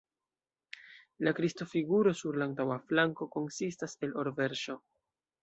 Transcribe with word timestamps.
La 1.27 1.33
Kristo-figuro 1.39 2.13
sur 2.21 2.39
la 2.43 2.47
antaŭa 2.49 2.79
flanko 2.93 3.29
konsistas 3.37 3.95
el 4.09 4.19
or-verŝo. 4.25 4.79